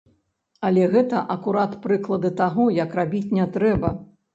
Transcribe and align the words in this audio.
Але 0.69 0.87
гэта 0.95 1.21
акурат 1.35 1.77
прыклады 1.85 2.35
таго, 2.43 2.69
як 2.83 3.01
рабіць 3.05 3.27
не 3.41 3.51
трэба. 3.57 3.99